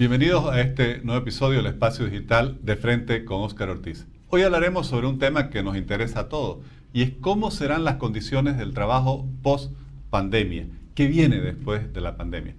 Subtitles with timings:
[0.00, 4.06] Bienvenidos a este nuevo episodio del Espacio Digital de Frente con Óscar Ortiz.
[4.30, 7.96] Hoy hablaremos sobre un tema que nos interesa a todos y es cómo serán las
[7.96, 9.74] condiciones del trabajo post
[10.08, 12.54] pandemia, qué viene después de la pandemia.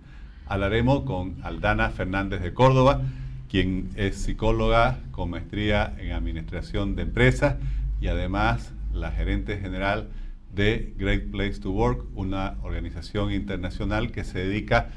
[0.45, 3.01] Hablaremos con Aldana Fernández de Córdoba,
[3.49, 7.55] quien es psicóloga con maestría en administración de empresas
[7.99, 10.09] y además la gerente general
[10.53, 14.89] de Great Place to Work, una organización internacional que se dedica a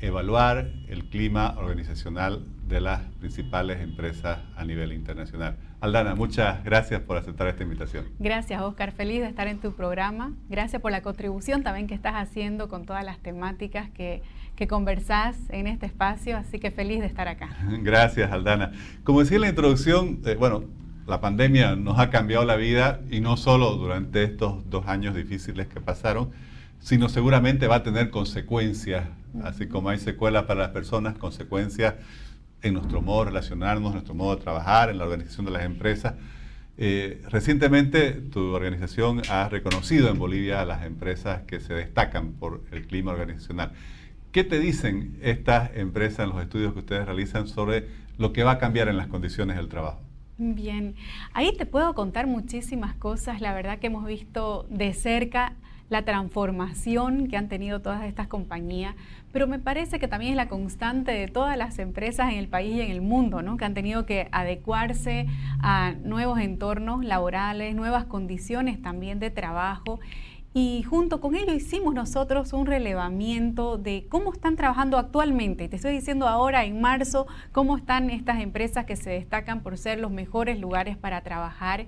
[0.00, 5.56] evaluar el clima organizacional de las principales empresas a nivel internacional.
[5.80, 8.04] Aldana, muchas gracias por aceptar esta invitación.
[8.18, 8.92] Gracias, Oscar.
[8.92, 10.32] Feliz de estar en tu programa.
[10.48, 14.22] Gracias por la contribución también que estás haciendo con todas las temáticas que,
[14.56, 16.36] que conversás en este espacio.
[16.36, 17.50] Así que feliz de estar acá.
[17.82, 18.72] Gracias, Aldana.
[19.04, 20.64] Como decía en la introducción, eh, bueno,
[21.06, 25.66] la pandemia nos ha cambiado la vida y no solo durante estos dos años difíciles
[25.68, 26.30] que pasaron,
[26.80, 29.04] sino seguramente va a tener consecuencias,
[29.42, 31.94] así como hay secuelas para las personas, consecuencias
[32.62, 36.14] en nuestro modo de relacionarnos, nuestro modo de trabajar, en la organización de las empresas.
[36.76, 42.62] Eh, recientemente tu organización ha reconocido en Bolivia a las empresas que se destacan por
[42.70, 43.72] el clima organizacional.
[44.32, 48.52] ¿Qué te dicen estas empresas en los estudios que ustedes realizan sobre lo que va
[48.52, 50.00] a cambiar en las condiciones del trabajo?
[50.36, 50.94] Bien,
[51.32, 53.40] ahí te puedo contar muchísimas cosas.
[53.40, 55.56] La verdad que hemos visto de cerca
[55.90, 58.94] la transformación que han tenido todas estas compañías,
[59.32, 62.76] pero me parece que también es la constante de todas las empresas en el país
[62.76, 63.56] y en el mundo, ¿no?
[63.56, 65.26] que han tenido que adecuarse
[65.60, 70.00] a nuevos entornos laborales, nuevas condiciones también de trabajo.
[70.54, 75.68] Y junto con ello hicimos nosotros un relevamiento de cómo están trabajando actualmente.
[75.68, 80.00] Te estoy diciendo ahora, en marzo, cómo están estas empresas que se destacan por ser
[80.00, 81.86] los mejores lugares para trabajar.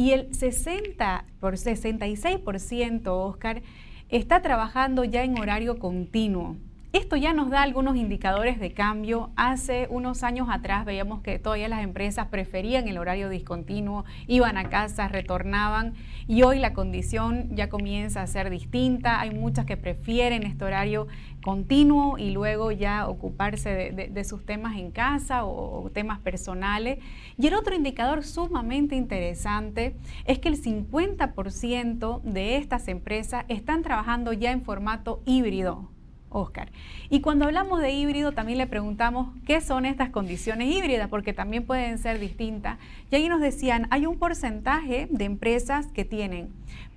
[0.00, 3.60] Y el 60 por 66%, Oscar,
[4.08, 6.56] está trabajando ya en horario continuo.
[6.92, 9.30] Esto ya nos da algunos indicadores de cambio.
[9.36, 14.70] Hace unos años atrás veíamos que todavía las empresas preferían el horario discontinuo, iban a
[14.70, 15.94] casa, retornaban
[16.26, 19.20] y hoy la condición ya comienza a ser distinta.
[19.20, 21.06] Hay muchas que prefieren este horario
[21.44, 23.70] continuo y luego ya ocuparse
[24.12, 26.98] de, sus temas en casa o, o temas personales.
[27.38, 34.32] Y el otro indicador sumamente interesante es que el 50% de estas empresas están trabajando
[34.32, 35.88] ya en formato híbrido.
[36.30, 36.70] Oscar.
[37.10, 41.66] Y cuando hablamos de híbrido, también le preguntamos qué son estas condiciones híbridas, porque también
[41.66, 42.78] pueden ser distintas.
[43.10, 46.48] Y ahí nos decían, hay un porcentaje de empresas que tienen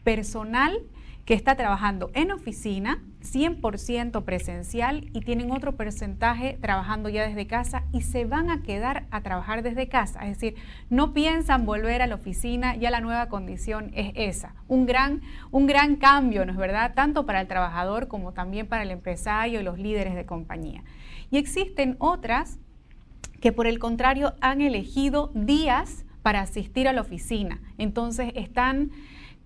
[0.03, 0.81] personal
[1.25, 7.83] que está trabajando en oficina, 100% presencial y tienen otro porcentaje trabajando ya desde casa
[7.93, 10.21] y se van a quedar a trabajar desde casa.
[10.23, 10.55] Es decir,
[10.89, 14.53] no piensan volver a la oficina, ya la nueva condición es esa.
[14.67, 16.93] Un gran, un gran cambio, ¿no es verdad?
[16.93, 20.83] Tanto para el trabajador como también para el empresario y los líderes de compañía.
[21.31, 22.59] Y existen otras
[23.39, 27.61] que por el contrario han elegido días para asistir a la oficina.
[27.77, 28.91] Entonces están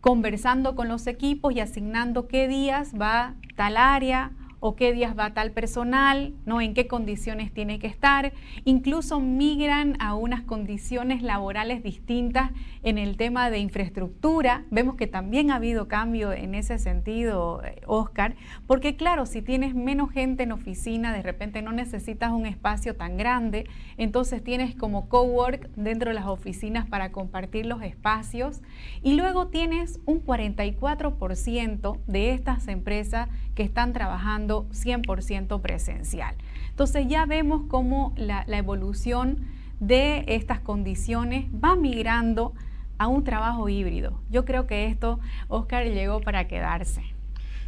[0.01, 5.33] conversando con los equipos y asignando qué días va tal área o qué días va
[5.33, 6.61] tal personal, ¿no?
[6.61, 8.33] en qué condiciones tiene que estar.
[8.65, 12.51] Incluso migran a unas condiciones laborales distintas
[12.83, 14.65] en el tema de infraestructura.
[14.71, 18.35] Vemos que también ha habido cambio en ese sentido, eh, Oscar,
[18.65, 23.17] porque claro, si tienes menos gente en oficina, de repente no necesitas un espacio tan
[23.17, 28.61] grande, entonces tienes como cowork dentro de las oficinas para compartir los espacios
[29.03, 36.35] y luego tienes un 44% de estas empresas que están trabajando 100% presencial.
[36.69, 39.39] Entonces ya vemos cómo la, evolución
[39.79, 42.53] de estas condiciones va migrando
[42.99, 44.21] a un trabajo híbrido.
[44.29, 47.01] Yo creo que esto, Oscar, llegó para quedarse.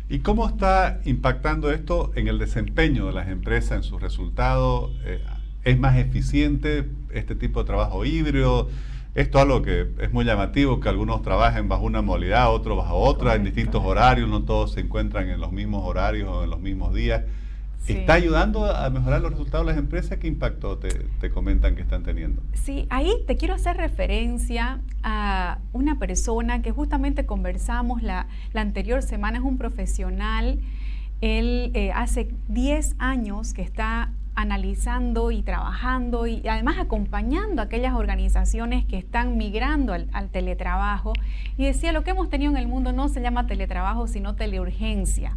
[0.10, 4.92] ¿Y cómo está impactando esto en el desempeño de las empresas, en sus resultados?
[5.06, 5.20] Eh,
[5.64, 8.70] ¿Es más eficiente este tipo de trabajo híbrido?
[9.16, 12.96] Esto es algo que es muy llamativo, que algunos trabajen bajo una modalidad, otros bajo
[12.98, 16.60] otra, en distintos horarios, no todos se encuentran en los mismos horarios o en los
[16.60, 17.24] mismos días.
[17.88, 20.20] ¿Está ayudando a mejorar los resultados de las empresas?
[20.20, 22.44] ¿Qué impacto te, comentan que están teniendo?
[22.54, 29.02] Sí, ahí te quiero hacer referencia a una persona que justamente conversamos la, la anterior
[29.02, 30.60] semana, es un profesional.
[31.22, 37.94] Él eh, hace 10 años que está analizando y trabajando y además acompañando a aquellas
[37.94, 41.14] organizaciones que están migrando al, teletrabajo.
[41.58, 45.36] Y decía, lo que hemos tenido en el mundo no se llama teletrabajo, sino teleurgencia.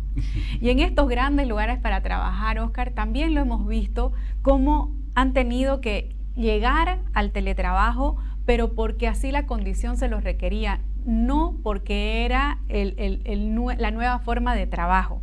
[0.61, 4.13] Y en estos grandes lugares para trabajar, Oscar, también lo hemos visto
[4.43, 8.17] cómo han tenido que llegar al teletrabajo,
[8.47, 14.69] pero porque así la condición se los requería, no porque era la nueva forma de
[14.69, 15.23] trabajo.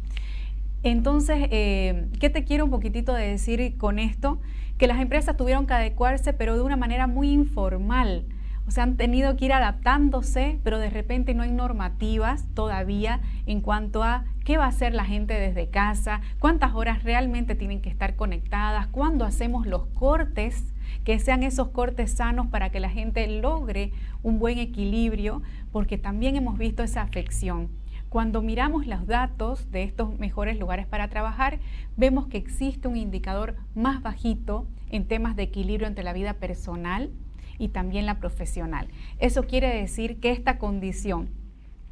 [0.83, 4.39] Entonces, eh, ¿qué te quiero un poquitito de decir con esto?
[4.77, 8.25] Que las empresas tuvieron que adecuarse, pero de una manera muy informal.
[8.65, 13.61] O sea, han tenido que ir adaptándose, pero de repente no hay normativas todavía en
[13.61, 17.89] cuanto a qué va a hacer la gente desde casa, cuántas horas realmente tienen que
[17.89, 20.71] estar conectadas, cuándo hacemos los cortes,
[21.03, 23.91] que sean esos cortes sanos para que la gente logre
[24.21, 25.41] un buen equilibrio,
[25.71, 27.78] porque también hemos visto esa afección.
[28.09, 31.59] Cuando miramos los datos de estos mejores lugares para trabajar,
[31.95, 37.11] vemos que existe un indicador más bajito en temas de equilibrio entre la vida personal
[37.59, 38.87] y también la profesional.
[39.19, 41.29] Eso quiere decir que esta condición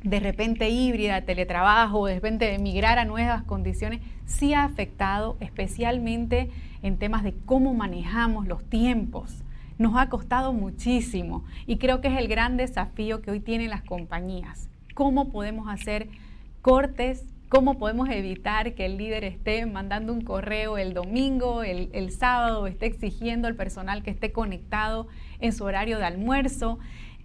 [0.02, 6.50] de repente híbrida, teletrabajo, de repente de migrar a nuevas condiciones, sí ha afectado especialmente
[6.82, 9.44] en temas de cómo manejamos los tiempos.
[9.78, 13.84] Nos ha costado muchísimo y creo que es el gran desafío que hoy tienen las
[13.84, 14.67] compañías
[14.98, 16.10] cómo podemos hacer
[16.64, 22.66] cortes, cómo podemos evitar que el líder esté mandando un correo el domingo, el, sábado,
[22.66, 25.06] esté exigiendo al personal que esté conectado
[25.40, 26.80] en su horario de almuerzo.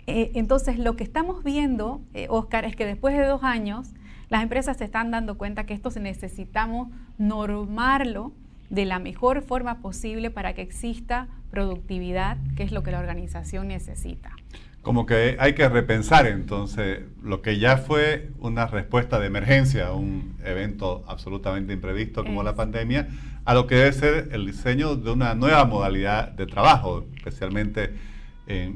[0.07, 3.95] Eh, entonces, lo que estamos viendo, eh, Oscar, es que después de dos años,
[4.29, 8.33] las empresas se están dando cuenta que esto necesitamos normarlo
[8.69, 13.69] de la mejor forma posible para que exista productividad, que es lo que la organización
[13.69, 14.37] necesita
[14.83, 19.93] como que hay que repensar entonces lo que ya fue una respuesta de emergencia a
[19.93, 23.09] un evento absolutamente imprevisto como la pandemia,
[23.45, 27.95] a lo que debe ser el diseño de una nueva modalidad de trabajo, especialmente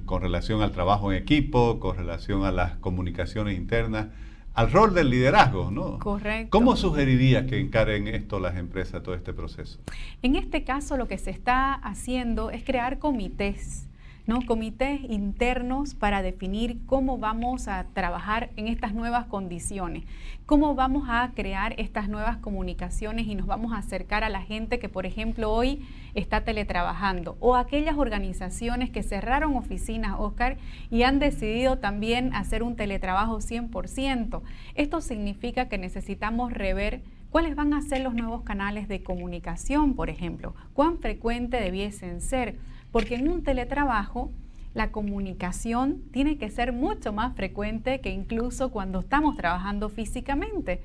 [0.07, 4.07] con relación al trabajo en equipo, con relación a las comunicaciones internas,
[4.55, 5.99] al rol del liderazgo, ¿no?
[5.99, 6.49] Correcto.
[6.51, 9.79] ¿Cómo sugeriría que encaren esto las empresas, todo este proceso?
[10.23, 13.87] En este caso lo que se está haciendo es crear comités
[14.27, 14.41] ¿no?
[14.47, 20.05] comités internos para definir cómo vamos a trabajar en estas nuevas condiciones,
[20.47, 24.79] cómo vamos a crear estas nuevas comunicaciones y nos vamos a acercar a la gente
[24.79, 30.57] que, por ejemplo, hoy está teletrabajando o aquellas organizaciones que cerraron oficinas, Oscar,
[30.91, 34.43] y han decidido también hacer un teletrabajo 100%.
[34.75, 40.09] Esto significa que necesitamos rever ¿Cuáles van a ser los nuevos canales de comunicación, por
[40.09, 40.55] ejemplo?
[40.73, 42.57] ¿Cuán frecuente debiesen ser?
[42.97, 44.31] Porque en un teletrabajo
[44.73, 50.81] la comunicación tiene que ser mucho más frecuente que incluso cuando estamos trabajando físicamente.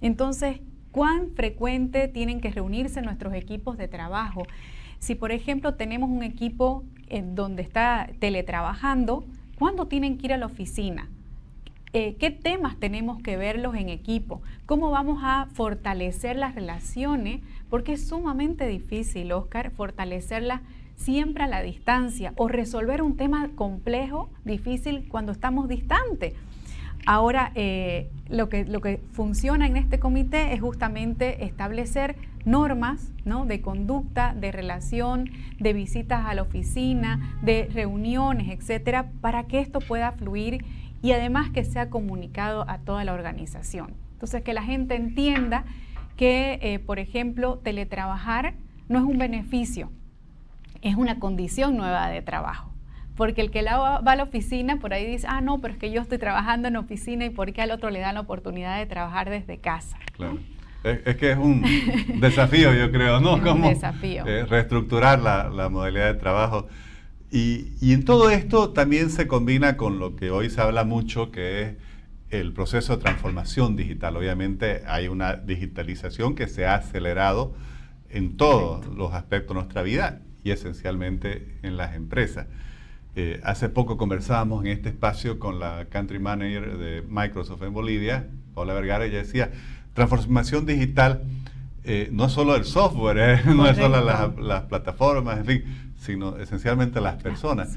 [0.00, 0.58] Entonces,
[0.90, 4.42] ¿cuán frecuente tienen que reunirse nuestros equipos de trabajo?
[4.98, 6.82] Si, por ejemplo, tenemos un equipo
[7.32, 9.24] donde está teletrabajando,
[9.56, 11.10] ¿cuándo tienen que ir a la oficina?
[11.92, 17.92] Eh, qué temas tenemos que verlos en equipo, cómo vamos a fortalecer las relaciones, porque
[17.92, 20.62] es sumamente difícil, Oscar, fortalecerlas
[20.96, 26.34] siempre a la distancia o resolver un tema complejo, difícil cuando estamos distantes.
[27.04, 33.44] Ahora, eh, lo, que, lo que funciona en este comité es justamente establecer normas ¿no?
[33.44, 39.80] de conducta, de relación, de visitas a la oficina, de reuniones, etcétera, para que esto
[39.80, 40.64] pueda fluir
[41.02, 43.94] y además que sea comunicado a toda la organización.
[44.12, 45.64] Entonces, que la gente entienda
[46.16, 48.54] que, eh, por ejemplo, teletrabajar
[48.88, 49.90] no es un beneficio,
[50.82, 52.72] es una condición nueva de trabajo.
[53.16, 55.90] Porque el que va a la oficina por ahí dice, ah, no, pero es que
[55.90, 58.86] yo estoy trabajando en oficina y por qué al otro le dan la oportunidad de
[58.86, 59.98] trabajar desde casa.
[60.12, 60.38] Claro.
[60.82, 61.62] Es, que es un
[62.20, 63.36] desafío, yo creo, ¿no?
[63.36, 64.26] Es un desafío.
[64.26, 66.66] Eh, reestructurar la, la modalidad de trabajo.
[67.30, 71.62] Y, en todo esto también se combina con lo que hoy se habla mucho, que
[71.62, 71.74] es
[72.30, 74.16] el proceso de transformación digital.
[74.16, 77.54] Obviamente hay una digitalización que se ha acelerado
[78.10, 82.46] en todos los aspectos de nuestra vida y esencialmente en las empresas.
[83.14, 88.28] Eh, hace poco conversábamos en este espacio con la country manager de Microsoft en Bolivia,
[88.54, 89.50] Paula Vergara, y ella decía,
[89.94, 91.22] transformación digital
[91.84, 94.02] eh, no es solo el software, eh, no es solo
[94.40, 95.64] las plataformas, en fin,
[95.98, 97.76] sino esencialmente las personas.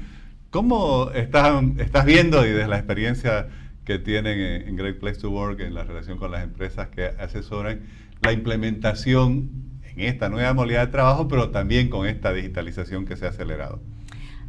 [0.50, 3.48] ¿Cómo estás, estás viendo y desde la experiencia
[3.84, 7.82] que tienen en, Great Place to Work, en la relación con las empresas que asesoran,
[8.22, 9.50] la implementación
[9.96, 13.80] en esta nueva modalidad de trabajo, pero también con esta digitalización que se ha acelerado?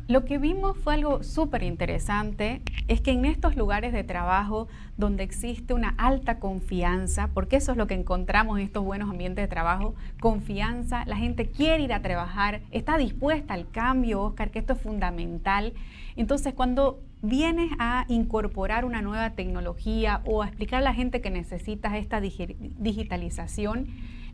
[0.08, 5.24] Lo que vimos fue algo súper interesante, es que en estos lugares de trabajo donde
[5.24, 9.50] existe una alta confianza, porque eso es lo que encontramos en estos buenos ambientes de
[9.50, 14.74] trabajo, confianza, la gente quiere ir a trabajar, está dispuesta al cambio, Oscar, que esto
[14.74, 15.74] es fundamental.
[16.16, 21.32] Entonces, cuando vienes a incorporar una nueva tecnología o a explicar a la gente que
[21.32, 23.88] necesitas esta digitalización,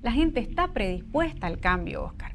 [0.03, 2.33] la gente está predispuesta al cambio, Oscar.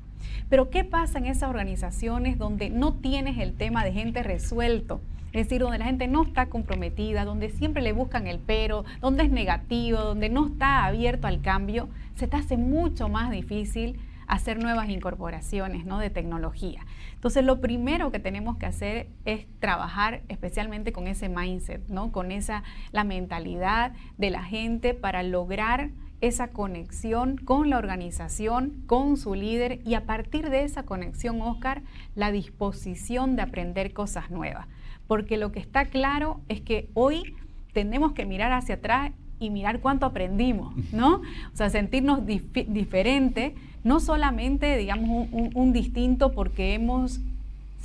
[0.49, 5.03] Pero ¿qué pasa en esas organizaciones donde no tienes el tema de gente resuelto?
[5.33, 9.25] Es decir, donde la gente no está comprometida, donde siempre le buscan el pero, donde
[9.25, 14.59] es negativo, donde no está abierto al cambio, se te hace mucho más difícil hacer
[14.59, 15.99] nuevas incorporaciones ¿no?
[15.99, 16.81] de tecnología.
[17.15, 22.11] Entonces, lo primero que tenemos que hacer es trabajar especialmente con ese mindset, ¿no?
[22.13, 29.17] con esa, la mentalidad de la gente para lograr esa conexión con la organización, con
[29.17, 31.83] su líder y a partir de esa conexión, Oscar,
[32.15, 34.67] la disposición de aprender cosas nuevas.
[35.07, 37.35] Porque lo que está claro es que hoy
[37.73, 41.23] tenemos que mirar hacia atrás y mirar cuánto aprendimos, ¿no?
[41.53, 47.21] O sea, sentirnos diferente, no solamente, digamos, un distinto porque hemos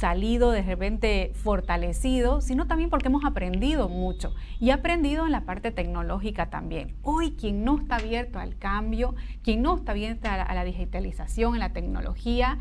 [0.03, 5.71] salido de repente fortalecido, sino también porque hemos aprendido mucho y aprendido en la parte
[5.71, 6.93] tecnológica también.
[7.03, 11.57] Hoy quien no está abierto al cambio, quien no está abierto a la, digitalización, a
[11.57, 12.57] la tecnología,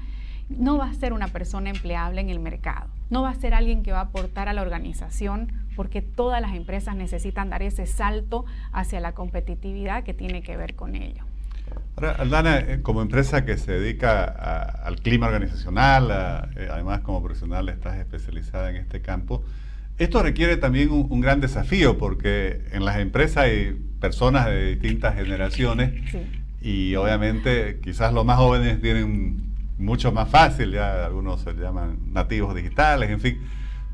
[0.50, 3.82] no va a ser una persona empleable en el mercado, no va a ser alguien
[3.82, 8.44] que va a aportar a la organización porque todas las empresas necesitan dar ese salto
[8.70, 11.24] hacia la competitividad que tiene que ver con ello.
[11.96, 17.68] Ahora, Aldana, eh, como empresa que se dedica al clima organizacional, eh, además como profesional
[17.68, 19.44] estás especializada en este campo,
[19.98, 25.92] esto requiere también un, gran desafío porque en las empresas hay personas de distintas generaciones
[26.60, 32.54] y obviamente quizás los más jóvenes tienen mucho más fácil, ya algunos se llaman nativos
[32.54, 33.38] digitales, en fin,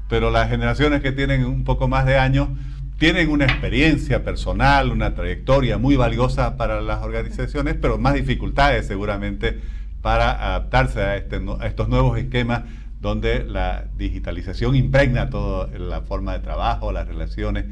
[0.09, 2.49] pero las generaciones que tienen un poco más de años
[2.99, 9.61] tienen una experiencia personal, una trayectoria muy valiosa para las organizaciones, pero más dificultades seguramente
[10.03, 12.65] para adaptarse a, este estos nuevos esquemas
[13.01, 17.67] donde la digitalización impregna toda la forma de trabajo, las relaciones.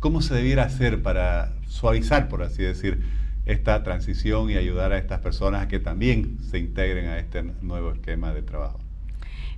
[0.00, 3.02] ¿Cómo se debiera hacer para suavizar, por así decir,
[3.44, 7.92] esta transición y ayudar a estas personas a que también se integren a este nuevo
[7.92, 8.80] esquema de trabajo?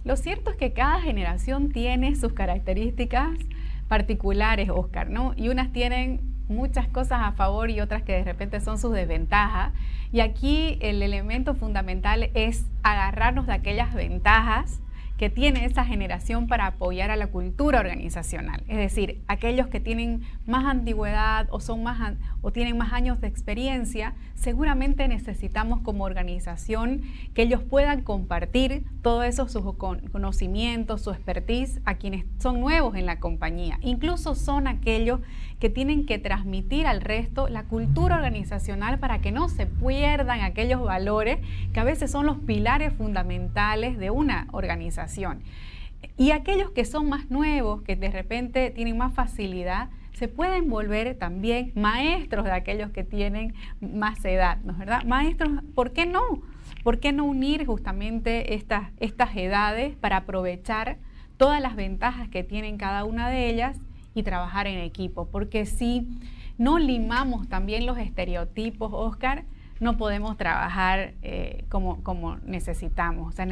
[0.05, 3.31] Lo cierto es que cada generación tiene sus características
[3.89, 5.33] particulares, Oscar, ¿no?
[5.37, 9.73] Y unas tienen muchas cosas a favor y otras que de repente son sus desventajas.
[10.13, 14.81] Y aquí el elemento fundamental es agarrarnos de aquellas ventajas
[15.17, 18.65] que tiene esa generación para apoyar a la cultura organizacional.
[18.67, 23.29] Es decir, aquellos que tienen más antigüedad o, son más, o tienen más años de
[23.29, 27.03] experiencia, seguramente necesitamos como organización
[27.33, 33.07] que ellos puedan compartir todos esos sus conocimientos, su expertise a quienes son nuevos en
[33.07, 33.79] la compañía.
[33.83, 35.21] Incluso son aquellos
[35.61, 40.83] que tienen que transmitir al resto la cultura organizacional para que no se pierdan aquellos
[40.83, 41.39] valores
[41.73, 45.04] que a veces son los pilares fundamentales de una organización.
[46.17, 51.17] Y aquellos que son más nuevos, que de repente tienen más facilidad, se pueden volver
[51.17, 55.03] también maestros de aquellos que tienen más edad, ¿no es verdad?
[55.05, 56.23] Maestros, ¿por qué no?
[56.85, 60.99] ¿Por qué no unir justamente estas, estas edades para aprovechar
[61.37, 63.77] todas las ventajas que tienen cada una de ellas
[64.15, 65.27] y trabajar en equipo?
[65.27, 66.07] Porque si
[66.59, 69.45] no limamos también los estereotipos, Oscar,
[69.81, 73.29] no podemos trabajar eh, como, como necesitamos.
[73.29, 73.47] O sea,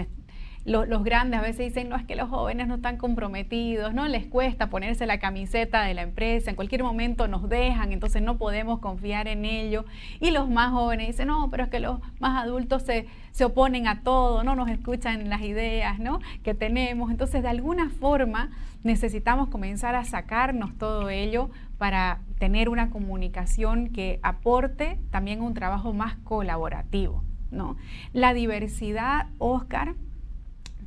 [0.65, 4.27] los, grandes a veces dicen, no, es que los jóvenes no están comprometidos, no les
[4.27, 8.79] cuesta ponerse la camiseta de la empresa, en cualquier momento nos dejan, entonces no podemos
[8.79, 9.85] confiar en ello.
[10.21, 13.89] Y los más jóvenes dicen, no, pero es que los más adultos se, se oponen
[13.89, 16.21] a todo, no nos escuchan las ideas ¿no?
[16.45, 17.11] que tenemos.
[17.11, 18.51] Entonces, de alguna forma,
[18.85, 25.93] necesitamos comenzar a sacarnos todo ello para tener una comunicación que aporte también un trabajo
[25.93, 27.25] más colaborativo.
[27.51, 27.77] ¿no?
[28.13, 29.95] La diversidad, Oscar,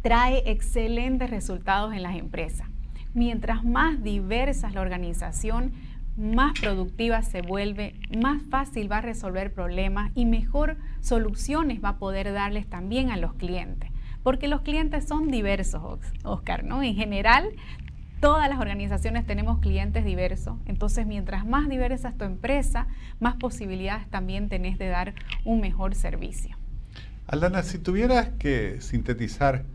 [0.06, 2.68] trae excelentes resultados en las empresas.
[3.16, 5.74] Mientras más diversa es la organización,
[6.16, 11.98] más productiva se vuelve, más fácil va a resolver problemas y mejor soluciones va a
[11.98, 13.90] poder darles también a los clientes.
[14.22, 15.82] Porque los clientes son diversos,
[16.24, 16.84] Oscar, ¿no?
[16.84, 17.50] En general,
[18.20, 22.86] todas las organizaciones tenemos clientes diversos, entonces mientras más diversa es tu empresa,
[23.20, 26.56] más posibilidades también tenés de dar un mejor servicio.
[27.26, 29.66] Aldana, si tuvieras que sintetizar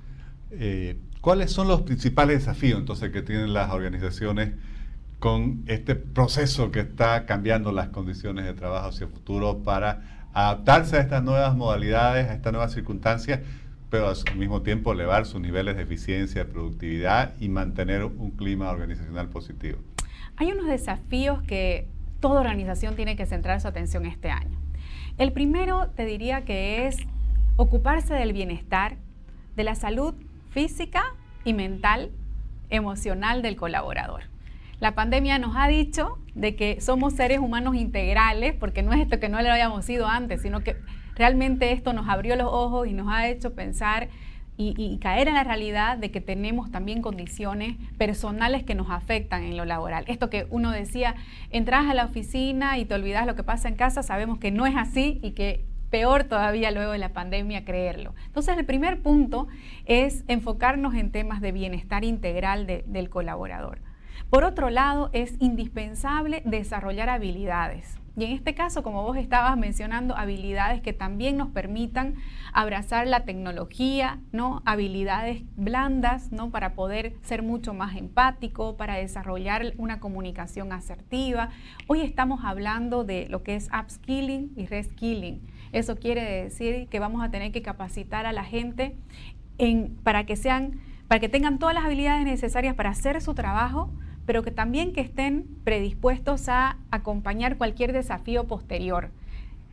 [0.53, 4.55] eh, ¿Cuáles son los principales desafíos entonces que tienen las organizaciones
[5.19, 10.97] con este proceso que está cambiando las condiciones de trabajo hacia el futuro para adaptarse
[10.97, 13.41] a estas nuevas modalidades, a estas nuevas circunstancias,
[13.91, 18.71] pero al mismo tiempo elevar sus niveles de eficiencia, de productividad y mantener un clima
[18.71, 19.79] organizacional positivo?
[20.37, 21.87] Hay unos desafíos que
[22.21, 24.59] toda organización tiene que centrar su atención este año.
[25.19, 26.97] El primero te diría que es
[27.57, 28.97] ocuparse del bienestar,
[29.55, 30.15] de la salud
[30.51, 31.03] física
[31.45, 32.11] y mental,
[32.69, 34.25] emocional del colaborador.
[34.81, 39.21] La pandemia nos ha dicho de que somos seres humanos integrales, porque no es esto
[39.21, 40.77] que no le habíamos sido antes, sino que
[41.15, 44.09] realmente esto nos abrió los ojos y nos ha hecho pensar
[44.63, 49.57] y, caer en la realidad de que tenemos también condiciones personales que nos afectan en
[49.57, 50.05] lo laboral.
[50.07, 51.15] Esto que uno decía,
[51.51, 54.67] entras a la oficina y te olvidas lo que pasa en casa, sabemos que no
[54.67, 58.15] es así y que peor todavía luego de la pandemia creerlo.
[58.27, 59.49] Entonces el primer punto
[59.85, 63.81] es enfocarnos en temas de bienestar integral del colaborador.
[64.31, 67.99] Por otro lado, es indispensable desarrollar habilidades.
[68.17, 72.17] Y en este caso, como vos estabas mencionando, habilidades que también nos permitan
[72.53, 74.63] abrazar la tecnología, ¿no?
[74.67, 76.51] Habilidades blandas, ¿no?
[76.51, 81.51] Para poder ser mucho más empático, para desarrollar una comunicación asertiva.
[81.87, 85.41] Hoy estamos hablando de lo que es upskilling y reskilling.
[85.73, 88.97] Eso quiere decir que vamos a tener que capacitar a la gente
[89.59, 93.91] en, para que sean, para que tengan todas las habilidades necesarias para hacer su trabajo,
[94.27, 99.11] pero que también que estén predispuestos a acompañar cualquier desafío posterior.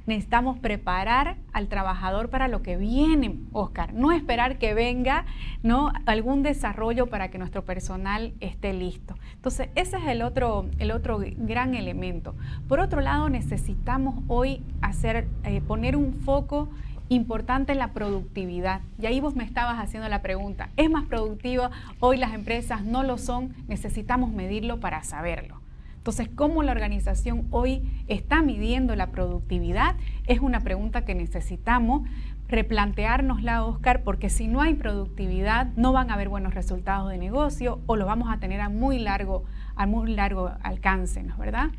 [0.07, 5.25] Necesitamos preparar al trabajador para lo que viene, Oscar, no esperar que venga
[5.63, 5.91] ¿no?
[6.05, 9.15] algún desarrollo para que nuestro personal esté listo.
[9.33, 12.35] Entonces, ese es el otro, el otro gran elemento.
[12.69, 16.69] Por otro lado, necesitamos hoy hacer, eh, poner un foco
[17.09, 18.79] importante la productividad.
[19.01, 21.69] Y ahí vos me estabas haciendo la pregunta, ¿es más productiva?
[21.99, 25.66] Hoy las empresas no lo son, necesitamos medirlo para saberlo.
[26.07, 29.97] Entonces, ¿cómo la organización hoy está midiendo la productividad?
[30.25, 32.07] Es una pregunta que necesitamos
[32.47, 37.81] replanteárnosla, Oscar, porque si no hay productividad, no van a haber buenos resultados de negocio
[37.87, 39.43] o lo vamos a tener a muy largo,
[39.75, 41.71] a muy largo alcance, ¿no es verdad?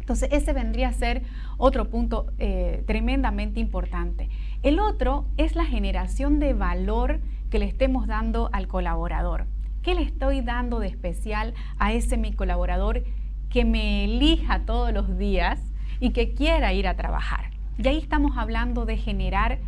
[0.00, 1.24] Entonces, ese vendría a ser
[1.58, 4.30] otro punto eh, tremendamente importante.
[4.62, 7.20] El otro es la generación de valor
[7.50, 9.44] que le estemos dando al colaborador.
[9.82, 13.04] ¿Qué le estoy dando de especial a ese mi colaborador
[13.50, 15.60] que me elija todos los días
[16.00, 17.50] y que quiera ir a trabajar?
[17.78, 19.58] Y ahí estamos hablando de generar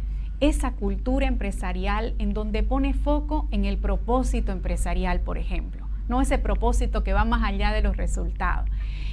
[0.40, 6.38] esa cultura empresarial en donde pone foco en el propósito empresarial, por ejemplo, no ese
[6.38, 8.68] propósito que va más allá de los resultados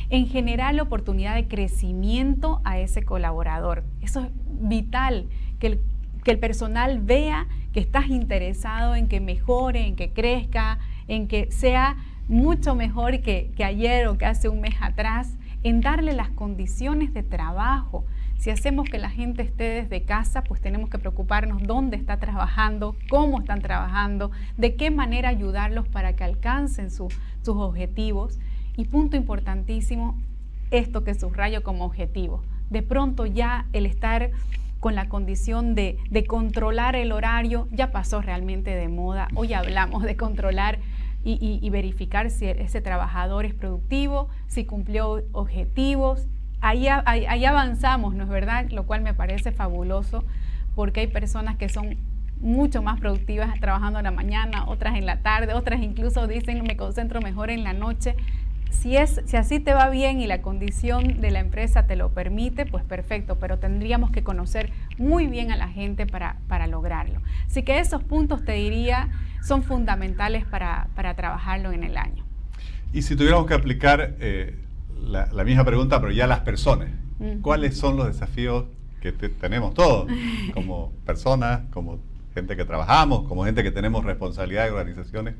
[0.10, 3.84] en generar la oportunidad de crecimiento a ese colaborador.
[4.02, 5.28] Eso es vital,
[5.60, 5.82] que el,
[6.24, 11.52] que el personal vea que estás interesado en que mejore, en que crezca, en que
[11.52, 17.14] sea mucho mejor que, ayer o que hace un mes atrás, en darle las condiciones
[17.14, 18.06] de trabajo.
[18.38, 22.96] Si hacemos que la gente esté desde casa, pues tenemos que preocuparnos dónde está trabajando,
[23.10, 27.14] cómo están trabajando, de qué manera ayudarlos para que alcancen sus
[27.46, 28.40] objetivos.
[28.76, 30.22] Y punto importantísimo,
[30.70, 32.44] esto que subrayo como objetivo.
[32.70, 34.32] De pronto ya el estar
[34.80, 39.28] con la condición de, controlar el horario ya pasó realmente de moda.
[39.36, 40.80] Hoy hablamos de controlar
[41.36, 46.28] y, verificar si ese trabajador es productivo, si cumplió objetivos.
[46.62, 48.70] Ahí, ahí, avanzamos, ¿no es verdad?
[48.72, 50.24] Lo cual me parece fabuloso
[50.76, 51.98] porque hay personas que son
[52.40, 56.78] mucho más productivas trabajando en la mañana, otras en la tarde, otras incluso dicen me
[56.78, 58.16] concentro mejor en la noche
[58.70, 62.10] si, es, si así te va bien y la condición de la empresa te lo
[62.10, 67.22] permite, pues perfecto, pero tendríamos que conocer muy bien a la gente para, lograrlo.
[67.46, 69.10] Así que esos puntos, te diría,
[69.44, 72.26] son fundamentales para, trabajarlo en el año.
[72.94, 74.56] Y si tuviéramos que aplicar eh,
[75.02, 76.90] la, misma pregunta, pero ya a las personas,
[77.42, 78.66] ¿cuáles son los desafíos
[79.02, 80.12] que tenemos todos
[80.54, 82.00] como personas, como
[82.34, 85.36] gente que trabajamos, como gente que tenemos responsabilidad de organizaciones?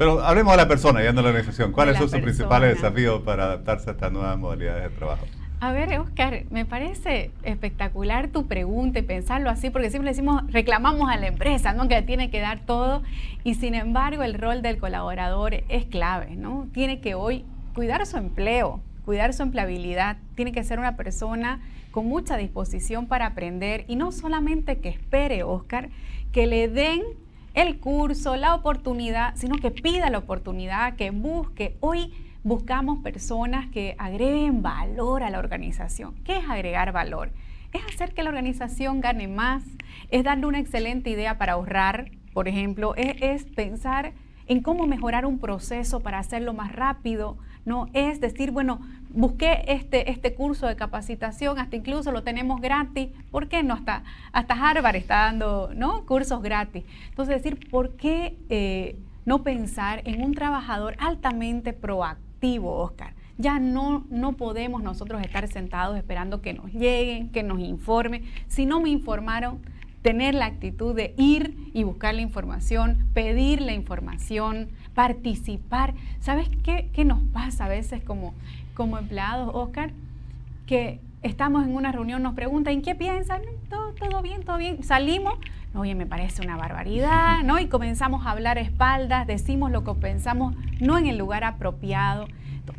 [0.00, 1.72] Pero hablemos de la persona y no de la organización.
[1.72, 5.26] ¿Cuáles son sus principales desafíos para adaptarse a estas nuevas modalidades de trabajo?
[5.60, 11.10] A ver, Oscar, me parece espectacular tu pregunta y pensarlo así, porque siempre decimos, reclamamos
[11.10, 11.86] a la empresa, ¿no?
[11.86, 13.02] Que tiene que dar todo,
[13.44, 16.66] y sin embargo el rol del colaborador es clave, ¿no?
[16.72, 21.60] Tiene que hoy cuidar su empleo, cuidar su empleabilidad, tiene que ser una persona
[21.90, 25.90] con mucha disposición para aprender y no solamente que espere, Oscar,
[26.32, 27.02] que le den
[27.54, 31.76] el curso, la oportunidad, sino que pida la oportunidad, que busque.
[31.80, 36.14] Hoy buscamos personas que agreguen valor a la organización.
[36.24, 37.30] ¿Qué es agregar valor?
[37.72, 39.64] Es hacer que la organización gane más,
[40.10, 44.12] es darle una excelente idea para ahorrar, por ejemplo, es, pensar
[44.50, 50.10] en cómo mejorar un proceso para hacerlo más rápido, no es decir, bueno, busqué este,
[50.10, 53.74] este curso de capacitación, hasta incluso lo tenemos gratis, ¿por qué no?
[53.74, 56.04] Hasta, hasta Harvard está dando ¿no?
[56.04, 56.82] cursos gratis.
[57.10, 63.14] Entonces, decir, ¿por qué eh, no pensar en un trabajador altamente proactivo, Oscar?
[63.38, 68.24] Ya no, no podemos nosotros estar sentados esperando que nos lleguen, que nos informen.
[68.48, 69.60] Si no me informaron,
[70.02, 75.94] tener la actitud de ir y buscar la información, pedir la información, participar.
[76.20, 78.34] ¿Sabes qué, qué nos pasa a veces como,
[78.74, 79.92] como empleados, Oscar?
[80.66, 83.42] Que estamos en una reunión, nos preguntan, ¿en qué piensan?
[83.68, 84.82] Todo, todo bien, todo bien.
[84.82, 85.34] Salimos,
[85.74, 87.58] oye, me parece una barbaridad, ¿no?
[87.58, 92.26] Y comenzamos a hablar espaldas, decimos lo que pensamos, no en el lugar apropiado.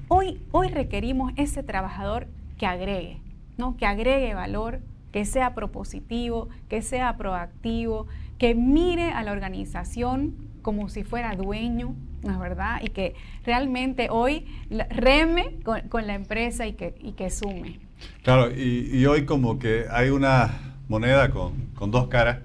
[0.08, 3.20] Hoy, hoy requerimos ese trabajador que agregue,
[3.58, 3.78] ¿no?
[3.78, 4.80] Que agregue valor,
[5.12, 11.96] que sea propositivo, que sea proactivo, que mire a la organización como si fuera dueño,
[12.24, 12.82] ¿no es verdad?
[12.84, 14.46] Y que realmente hoy
[14.90, 15.58] reme
[15.90, 17.80] con, la empresa y que, y que sume.
[18.24, 22.40] Claro, y, hoy como que hay una moneda con, con dos caras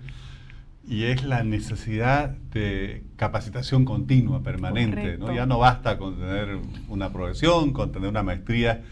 [0.89, 5.19] y es la necesidad de capacitación continua, permanente.
[5.19, 5.35] ¿no?
[5.35, 8.83] Ya no basta con tener una progresión, con tener una maestría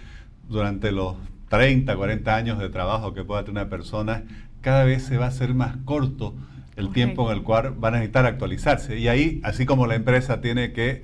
[0.48, 1.16] durante los
[1.48, 4.24] 30, 40 años de trabajo que pueda tener una persona,
[4.60, 6.34] cada vez se va a hacer más corto
[6.76, 8.98] el tiempo en el cual van a necesitar actualizarse.
[8.98, 11.02] Y ahí, así como la empresa tiene que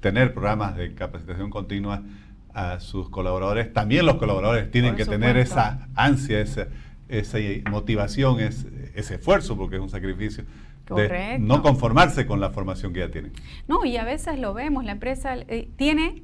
[0.00, 2.02] tener programas de capacitación continua
[2.54, 6.66] a sus colaboradores, también los colaboradores tienen que tener esa ansia, esa,
[7.08, 7.38] esa
[7.70, 10.44] motivación, ese, ese, esfuerzo, porque es un sacrificio.
[10.94, 13.32] De no conformarse con la formación que ya tienen.
[13.68, 16.22] No, y a veces lo vemos, la empresa eh, tiene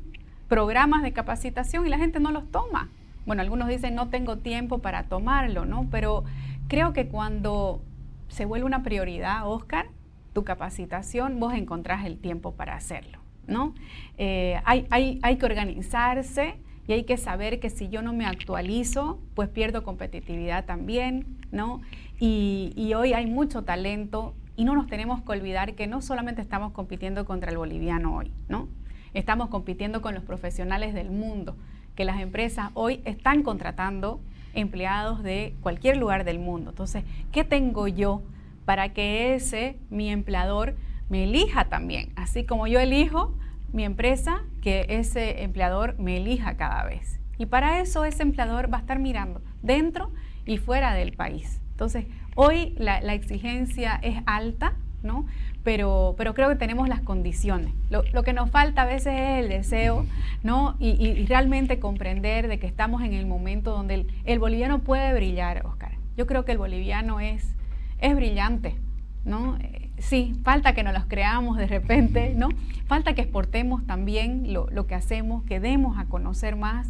[0.48, 2.88] programas de capacitación y la gente no los toma.
[3.26, 5.88] Bueno, algunos dicen no tengo tiempo para tomarlo, ¿no?
[5.90, 6.24] Pero
[6.68, 7.82] creo que cuando
[8.28, 9.86] se vuelve una prioridad, Oscar,
[10.32, 13.74] tu capacitación, vos encontrás el tiempo para hacerlo, ¿no?
[14.18, 14.86] Eh, hay,
[15.22, 16.56] hay, que organizarse
[16.86, 21.80] y hay que saber que si yo no me actualizo, pues pierdo competitividad también, ¿no?
[22.18, 26.42] Y, y, hoy hay mucho talento y no nos tenemos que olvidar que no solamente
[26.42, 28.68] estamos compitiendo contra el boliviano hoy, ¿no?
[29.14, 31.56] Estamos compitiendo con los profesionales del mundo,
[31.94, 34.20] que las empresas hoy están contratando
[34.54, 36.70] empleados de cualquier lugar del mundo.
[36.70, 38.22] Entonces, ¿qué tengo yo
[38.64, 40.76] para que ese, mi empleador,
[41.08, 42.12] me elija también?
[42.16, 43.34] Así como yo elijo
[43.72, 47.18] mi empresa, que ese empleador me elija cada vez.
[47.38, 50.12] Y para eso ese empleador va a estar mirando dentro
[50.46, 51.60] y fuera del país.
[51.72, 55.26] Entonces, hoy la, la exigencia es alta, ¿no?
[55.64, 57.72] Pero, pero creo que tenemos las condiciones.
[57.88, 60.06] Lo, que nos falta a veces es el deseo,
[60.42, 60.76] ¿no?
[60.78, 65.92] Y, realmente comprender de que estamos en el momento donde el, boliviano puede brillar, Oscar.
[66.16, 67.54] Yo creo que el boliviano es,
[67.98, 68.76] es brillante,
[69.24, 69.56] ¿no?
[69.56, 72.50] Eh, sí, falta que nos los creamos de repente, ¿no?
[72.86, 76.88] Falta que exportemos también lo, que hacemos, que demos a conocer más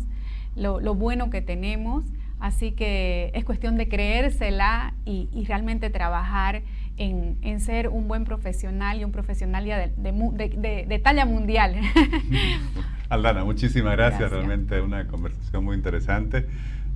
[0.56, 2.04] lo, lo bueno que tenemos.
[2.44, 6.60] Así que es cuestión de creérsela y, y realmente trabajar
[6.98, 11.76] en, ser un buen profesional y un profesional de, de, talla mundial.
[13.08, 14.30] Aldana, muchísimas gracias.
[14.30, 16.46] Realmente una conversación muy interesante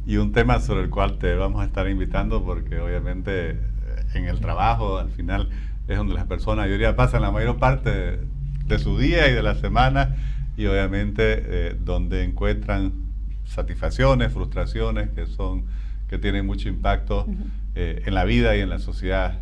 [0.05, 3.57] y un tema sobre el cual te vamos a estar invitando porque obviamente eh,
[4.17, 5.49] en el trabajo al final
[5.89, 8.19] es donde las personas, yo diría, pasan la mayor parte
[8.67, 10.15] de, su día y de la semana
[10.59, 13.08] y obviamente eh, donde encuentran
[13.49, 15.67] satisfacciones, frustraciones que son
[16.09, 17.27] que tienen mucho impacto
[17.75, 19.41] eh, en la vida y en la sociedad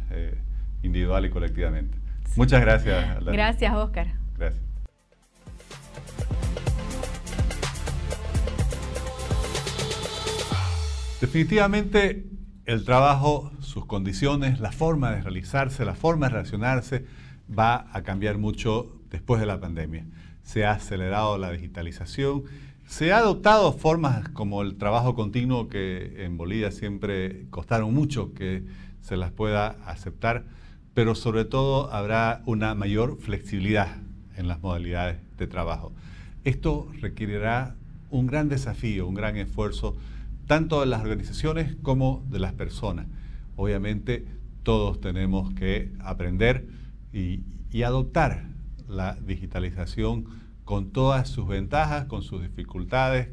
[0.82, 1.96] individual y colectivamente.
[2.34, 3.24] Muchas gracias.
[3.24, 4.08] Gracias, Oscar.
[4.36, 4.62] Gracias.
[11.20, 12.26] Definitivamente
[12.66, 17.06] el trabajo, sus condiciones, la forma de realizarse, la forma de relacionarse
[17.56, 20.04] va a cambiar mucho después de la pandemia.
[20.42, 22.44] Se ha acelerado la digitalización,
[22.86, 28.64] se ha adoptado formas como el trabajo continuo que en Bolivia siempre costaron mucho que
[29.00, 30.44] se las pueda aceptar
[30.96, 33.98] pero sobre todo habrá una mayor flexibilidad
[34.34, 35.92] en las modalidades de trabajo.
[36.42, 37.76] Esto requerirá
[38.08, 39.94] un gran desafío, un gran esfuerzo,
[40.46, 43.08] tanto de las organizaciones como de las personas.
[43.56, 44.24] Obviamente
[44.62, 46.66] todos tenemos que aprender
[47.12, 47.42] y,
[47.84, 48.46] adoptar
[48.88, 50.24] la digitalización
[50.66, 53.28] con todas sus ventajas, con sus dificultades,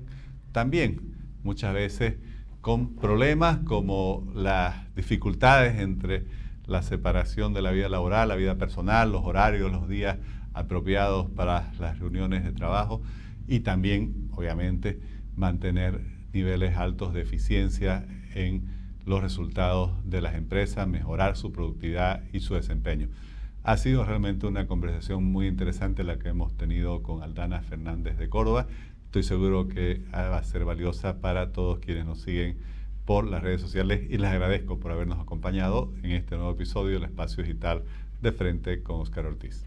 [0.52, 1.02] también
[1.44, 2.18] muchas veces
[2.62, 6.26] con problemas como las dificultades entre
[6.68, 10.20] la separación de la vida laboral, la vida personal, los horarios, los días
[10.54, 13.02] apropiados para las reuniones de trabajo
[13.48, 15.02] y también, obviamente,
[15.36, 16.02] mantener
[16.34, 18.70] niveles altos de eficiencia en
[19.06, 23.10] los resultados de las empresas, mejorar su productividad y su desempeño.
[23.66, 28.28] Ha sido realmente una conversación muy interesante la que hemos tenido con Aldana Fernández de
[28.28, 28.68] Córdoba.
[29.06, 32.58] Estoy seguro que ah, va a ser valiosa para todos quienes nos siguen
[33.06, 37.06] por las redes sociales y les agradezco por habernos acompañado en este nuevo episodio del
[37.06, 37.84] Espacio Digital
[38.22, 39.66] de Frente con Oscar Ortiz.